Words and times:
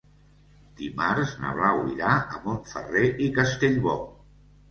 Dimarts 0.79 1.33
na 1.41 1.51
Blau 1.59 1.81
irà 1.91 2.15
a 2.37 2.41
Montferrer 2.47 3.05
i 3.27 3.31
Castellbò. 3.37 3.97